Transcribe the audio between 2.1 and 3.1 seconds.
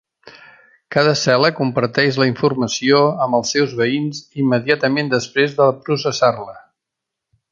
la informació